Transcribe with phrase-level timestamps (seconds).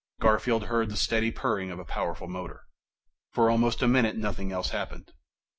[0.19, 2.63] Garfield heard the steady purring of a powerful motor.
[3.29, 5.13] For almost a minute, nothing else happened.